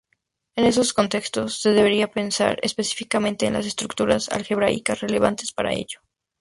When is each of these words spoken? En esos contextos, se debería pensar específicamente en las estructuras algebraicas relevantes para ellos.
En 0.55 0.65
esos 0.65 0.93
contextos, 0.93 1.61
se 1.61 1.73
debería 1.73 2.11
pensar 2.11 2.57
específicamente 2.63 3.45
en 3.45 3.53
las 3.53 3.67
estructuras 3.67 4.29
algebraicas 4.29 5.01
relevantes 5.01 5.51
para 5.51 5.73
ellos. 5.73 6.01